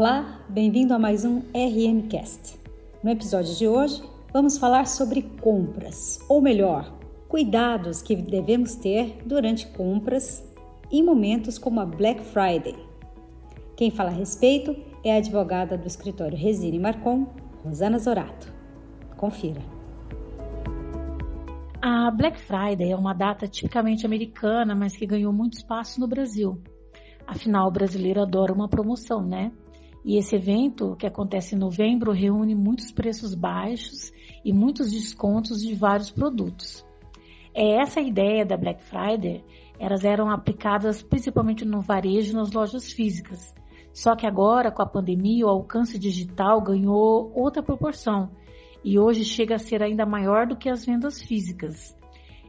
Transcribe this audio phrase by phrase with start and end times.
[0.00, 2.58] Olá, bem-vindo a mais um RMcast.
[3.04, 6.90] No episódio de hoje, vamos falar sobre compras, ou melhor,
[7.28, 10.42] cuidados que devemos ter durante compras
[10.90, 12.76] em momentos como a Black Friday.
[13.76, 14.74] Quem fala a respeito
[15.04, 17.26] é a advogada do escritório Resine Marcon,
[17.62, 18.50] Rosana Zorato.
[19.18, 19.60] Confira.
[21.82, 26.58] A Black Friday é uma data tipicamente americana, mas que ganhou muito espaço no Brasil.
[27.26, 29.52] Afinal, o brasileiro adora uma promoção, né?
[30.04, 34.10] E esse evento, que acontece em novembro, reúne muitos preços baixos
[34.44, 36.84] e muitos descontos de vários produtos.
[37.52, 39.44] É essa a ideia da Black Friday.
[39.78, 43.54] Elas eram aplicadas principalmente no varejo e nas lojas físicas.
[43.92, 48.30] Só que agora, com a pandemia, o alcance digital ganhou outra proporção
[48.82, 51.94] e hoje chega a ser ainda maior do que as vendas físicas.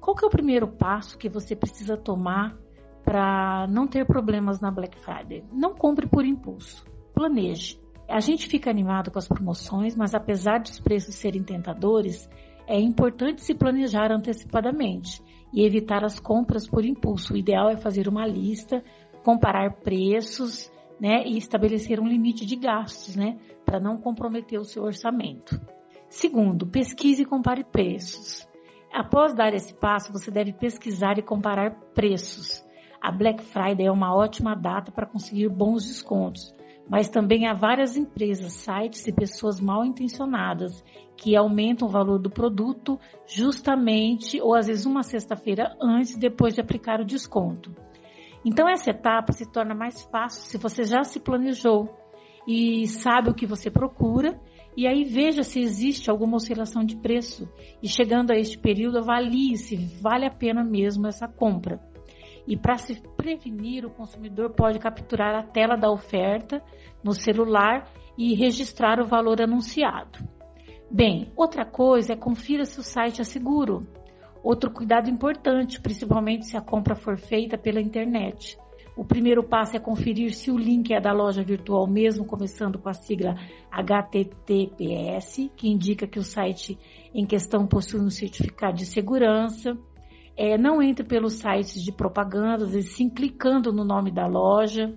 [0.00, 2.58] Qual que é o primeiro passo que você precisa tomar
[3.04, 5.44] para não ter problemas na Black Friday?
[5.50, 6.84] Não compre por impulso
[7.18, 7.80] planeje.
[8.08, 12.30] A gente fica animado com as promoções, mas apesar dos preços serem tentadores,
[12.64, 15.20] é importante se planejar antecipadamente
[15.52, 17.34] e evitar as compras por impulso.
[17.34, 18.84] O ideal é fazer uma lista,
[19.24, 24.84] comparar preços, né, e estabelecer um limite de gastos, né, para não comprometer o seu
[24.84, 25.60] orçamento.
[26.08, 28.46] Segundo, pesquise e compare preços.
[28.92, 32.64] Após dar esse passo, você deve pesquisar e comparar preços.
[33.00, 36.56] A Black Friday é uma ótima data para conseguir bons descontos,
[36.88, 40.82] mas também há várias empresas, sites e pessoas mal intencionadas
[41.16, 46.60] que aumentam o valor do produto justamente ou às vezes uma sexta-feira antes depois de
[46.60, 47.74] aplicar o desconto.
[48.44, 51.88] Então essa etapa se torna mais fácil se você já se planejou
[52.46, 54.40] e sabe o que você procura
[54.76, 57.48] e aí veja se existe alguma oscilação de preço
[57.82, 61.80] e chegando a este período avalie se vale a pena mesmo essa compra.
[62.48, 66.64] E para se prevenir, o consumidor pode capturar a tela da oferta
[67.04, 70.18] no celular e registrar o valor anunciado.
[70.90, 73.86] Bem, outra coisa é confira se o site é seguro.
[74.42, 78.56] Outro cuidado importante, principalmente se a compra for feita pela internet.
[78.96, 82.88] O primeiro passo é conferir se o link é da loja virtual mesmo, começando com
[82.88, 83.36] a sigla
[83.70, 86.78] HTTPS, que indica que o site
[87.14, 89.78] em questão possui um certificado de segurança.
[90.40, 94.94] É, não entre pelos sites de propagandas, e sim clicando no nome da loja.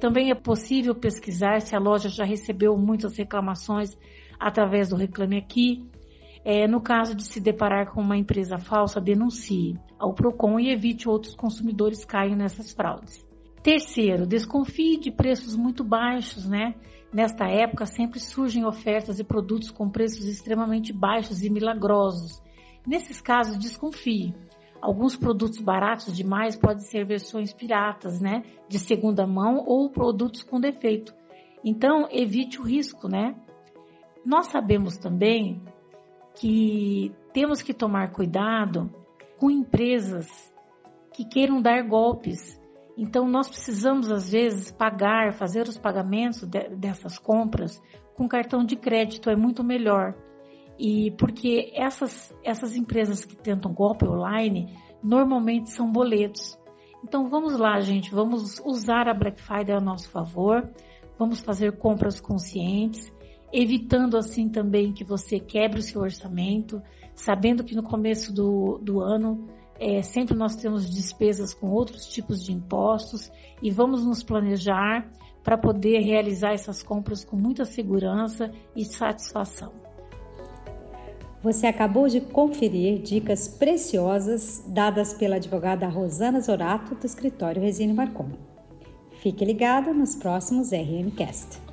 [0.00, 3.96] Também é possível pesquisar se a loja já recebeu muitas reclamações
[4.36, 5.88] através do Reclame Aqui.
[6.44, 11.08] É, no caso de se deparar com uma empresa falsa, denuncie ao PROCON e evite
[11.08, 13.24] outros consumidores caírem nessas fraudes.
[13.62, 16.74] Terceiro, desconfie de preços muito baixos, né?
[17.12, 22.42] Nesta época sempre surgem ofertas e produtos com preços extremamente baixos e milagrosos.
[22.84, 24.34] Nesses casos, desconfie.
[24.80, 28.42] Alguns produtos baratos demais podem ser versões piratas, né?
[28.68, 31.14] De segunda mão ou produtos com defeito.
[31.64, 33.34] Então, evite o risco, né?
[34.24, 35.62] Nós sabemos também
[36.34, 38.90] que temos que tomar cuidado
[39.38, 40.28] com empresas
[41.12, 42.58] que queiram dar golpes.
[42.96, 47.80] Então, nós precisamos, às vezes, pagar, fazer os pagamentos de, dessas compras
[48.14, 50.14] com cartão de crédito, é muito melhor.
[50.82, 56.58] E porque essas, essas empresas que tentam golpe online normalmente são boletos.
[57.04, 60.70] Então vamos lá, gente, vamos usar a Black Friday a nosso favor,
[61.18, 63.12] vamos fazer compras conscientes,
[63.52, 66.80] evitando assim também que você quebre o seu orçamento,
[67.14, 69.48] sabendo que no começo do, do ano
[69.78, 73.30] é, sempre nós temos despesas com outros tipos de impostos
[73.62, 75.10] e vamos nos planejar
[75.44, 79.89] para poder realizar essas compras com muita segurança e satisfação.
[81.42, 88.28] Você acabou de conferir dicas preciosas dadas pela advogada Rosana Zorato do escritório Resine Marcon.
[89.22, 91.69] Fique ligado nos próximos RMcast.